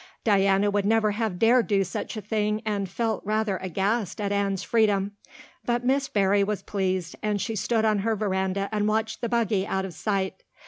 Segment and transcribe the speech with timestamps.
[0.23, 4.31] Diana would never have dared to do such a thing and felt rather aghast at
[4.31, 5.11] Anne's freedom.
[5.63, 9.67] But Miss Barry was pleased, and she stood on her veranda and watched the buggy
[9.67, 10.43] out of sight.